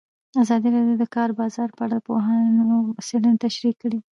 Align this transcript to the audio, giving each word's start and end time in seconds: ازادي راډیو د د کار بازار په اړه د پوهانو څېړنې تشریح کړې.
ازادي 0.41 0.67
راډیو 0.75 0.95
د 0.99 1.01
د 1.01 1.05
کار 1.15 1.29
بازار 1.39 1.69
په 1.77 1.81
اړه 1.85 1.97
د 2.01 2.03
پوهانو 2.07 2.77
څېړنې 3.07 3.37
تشریح 3.45 3.75
کړې. 3.81 3.99